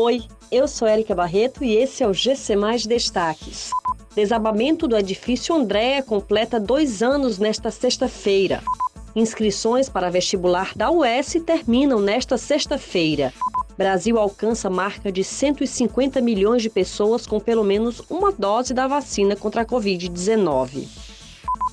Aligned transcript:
Oi, 0.00 0.22
eu 0.52 0.68
sou 0.68 0.86
Érica 0.86 1.12
Barreto 1.12 1.64
e 1.64 1.74
esse 1.74 2.04
é 2.04 2.06
o 2.06 2.14
GC 2.14 2.54
Mais 2.54 2.86
Destaques. 2.86 3.70
Desabamento 4.14 4.86
do 4.86 4.96
edifício 4.96 5.52
Andréa 5.52 6.04
completa 6.04 6.60
dois 6.60 7.02
anos 7.02 7.36
nesta 7.36 7.72
sexta-feira. 7.72 8.62
Inscrições 9.16 9.88
para 9.88 10.08
vestibular 10.08 10.70
da 10.76 10.88
UES 10.88 11.38
terminam 11.44 11.98
nesta 11.98 12.38
sexta-feira. 12.38 13.34
Brasil 13.76 14.20
alcança 14.20 14.70
marca 14.70 15.10
de 15.10 15.24
150 15.24 16.20
milhões 16.20 16.62
de 16.62 16.70
pessoas 16.70 17.26
com 17.26 17.40
pelo 17.40 17.64
menos 17.64 18.00
uma 18.08 18.30
dose 18.30 18.72
da 18.72 18.86
vacina 18.86 19.34
contra 19.34 19.62
a 19.62 19.66
Covid-19. 19.66 21.07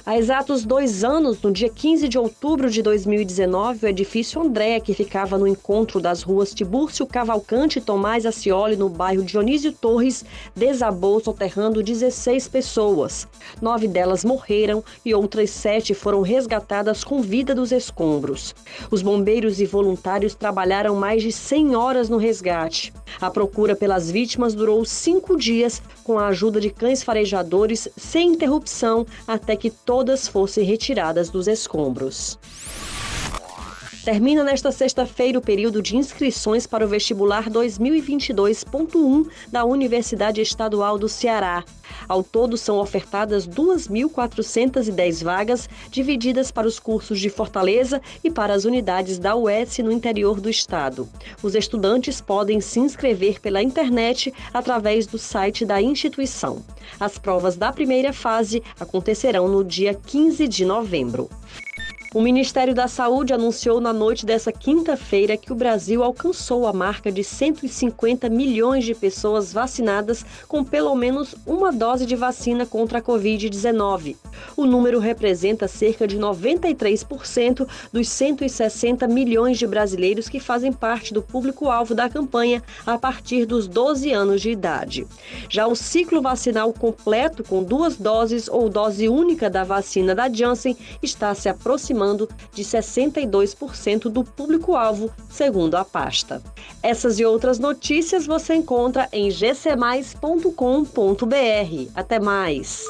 Há 0.08 0.20
exatos 0.20 0.64
dois 0.64 1.04
anos, 1.04 1.42
no 1.42 1.52
dia 1.52 1.68
15 1.68 2.08
de 2.08 2.20
outubro 2.20 2.70
de 2.70 2.84
2019, 2.84 3.88
o 3.88 3.90
edifício 3.90 4.40
André, 4.40 4.80
que 4.80 4.94
ficava 4.94 5.36
no 5.36 5.48
encontro 5.48 6.00
das 6.00 6.22
ruas 6.22 6.54
Tibúrcio 6.54 7.08
Cavalcante 7.08 7.80
e 7.80 7.82
Tomás 7.82 8.24
Acioli, 8.24 8.76
no 8.76 8.88
bairro 8.88 9.24
Dionísio 9.24 9.72
Torres, 9.74 10.24
desabou 10.56 11.20
soterrando 11.20 11.82
16 11.82 12.48
pessoas. 12.50 13.28
Nove 13.60 13.88
delas 13.88 14.24
morreram 14.24 14.84
e 15.04 15.12
outras 15.12 15.50
sete 15.50 15.96
foram 15.96 16.22
resgatadas 16.22 17.04
com 17.04 17.20
vida 17.24 17.56
dos 17.56 17.72
escombros. 17.72 18.54
Os 18.92 19.02
bombeiros 19.02 19.60
e 19.60 19.66
voluntários 19.66 20.36
trabalharam 20.36 20.96
mais 20.96 21.24
de 21.24 21.32
100 21.32 21.76
horas 21.76 22.10
no 22.10 22.18
resgate. 22.18 22.94
A 23.20 23.32
procura 23.32 23.76
pelas 23.76 24.12
vítimas 24.12 24.54
durou 24.54 24.86
cinco 24.86 25.36
dias, 25.36 25.82
com 26.04 26.20
a 26.20 26.28
ajuda 26.28 26.62
de 26.62 26.70
cães 26.70 27.02
farejadores, 27.02 27.88
sem 27.98 28.34
interrupção, 28.34 29.04
até 29.28 29.56
que 29.56 29.72
todos 29.72 29.95
todas 29.96 30.28
fossem 30.28 30.66
retiradas 30.66 31.30
dos 31.30 31.48
escombros. 31.48 32.38
Termina 34.06 34.44
nesta 34.44 34.72
sexta-feira 34.72 35.40
o 35.40 35.42
período 35.42 35.82
de 35.82 35.98
inscrições 35.98 36.68
para 36.68 36.86
o 36.86 36.88
vestibular 36.88 37.50
2022.1 37.50 39.28
da 39.52 39.66
Universidade 39.66 40.40
Estadual 40.42 41.00
do 41.00 41.10
Ceará. 41.10 41.64
Ao 42.08 42.22
todo, 42.22 42.56
são 42.56 42.78
ofertadas 42.78 43.48
2.410 43.48 45.24
vagas, 45.24 45.68
divididas 45.90 46.52
para 46.52 46.68
os 46.68 46.78
cursos 46.78 47.20
de 47.20 47.32
Fortaleza 47.32 48.00
e 48.24 48.30
para 48.30 48.54
as 48.54 48.64
unidades 48.64 49.18
da 49.18 49.36
UES 49.36 49.80
no 49.80 49.92
interior 49.92 50.40
do 50.40 50.52
estado. 50.52 51.10
Os 51.42 51.56
estudantes 51.56 52.22
podem 52.22 52.62
se 52.62 52.80
inscrever 52.80 53.42
pela 53.42 53.64
internet 53.64 54.32
através 54.54 55.08
do 55.08 55.18
site 55.18 55.66
da 55.66 55.82
instituição. 55.82 56.64
As 57.00 57.18
provas 57.18 57.58
da 57.58 57.74
primeira 57.74 58.14
fase 58.14 58.62
acontecerão 58.80 59.48
no 59.48 59.64
dia 59.64 59.96
15 59.96 60.48
de 60.48 60.64
novembro. 60.64 61.28
O 62.16 62.22
Ministério 62.22 62.74
da 62.74 62.88
Saúde 62.88 63.34
anunciou 63.34 63.82
na 63.82 63.92
noite 63.92 64.26
dessa 64.26 64.50
quinta-feira 64.50 65.36
que 65.36 65.52
o 65.52 65.56
Brasil 65.56 66.02
alcançou 66.02 66.66
a 66.66 66.72
marca 66.72 67.12
de 67.12 67.22
150 67.26 68.30
milhões 68.30 68.86
de 68.86 68.96
pessoas 68.96 69.52
vacinadas 69.52 70.26
com 70.48 70.64
pelo 70.64 70.96
menos 70.96 71.36
uma 71.46 71.74
dose 71.74 72.06
de 72.06 72.16
vacina 72.16 72.66
contra 72.66 73.00
a 73.00 73.02
Covid-19. 73.02 74.16
O 74.58 74.66
número 74.66 75.00
representa 75.00 75.68
cerca 75.68 76.08
de 76.08 76.18
93% 76.18 77.68
dos 77.92 78.08
160 78.10 79.08
milhões 79.08 79.58
de 79.58 79.68
brasileiros 79.68 80.30
que 80.30 80.40
fazem 80.40 80.72
parte 80.72 81.14
do 81.14 81.22
público-alvo 81.22 81.94
da 81.94 82.10
campanha 82.10 82.64
a 82.86 82.98
partir 82.98 83.46
dos 83.46 83.68
12 83.68 84.12
anos 84.12 84.42
de 84.42 84.52
idade. 84.52 85.06
Já 85.50 85.68
o 85.68 85.76
ciclo 85.76 86.22
vacinal 86.22 86.72
completo, 86.72 87.44
com 87.44 87.64
duas 87.64 87.98
doses 87.98 88.48
ou 88.48 88.70
dose 88.70 89.10
única 89.10 89.50
da 89.50 89.64
vacina 89.64 90.16
da 90.16 90.30
Janssen, 90.30 90.78
está 91.02 91.34
se 91.36 91.50
aproximando 91.50 92.30
de 92.54 92.64
62% 92.64 94.10
do 94.10 94.24
público-alvo, 94.24 95.12
segundo 95.30 95.76
a 95.76 95.84
pasta. 95.84 96.42
Essas 96.82 97.20
e 97.20 97.26
outras 97.26 97.60
notícias 97.60 98.26
você 98.26 98.56
encontra 98.56 99.10
em 99.12 99.30
gcmais.com.br. 99.30 100.16
Até 101.96 102.20
mais! 102.20 102.86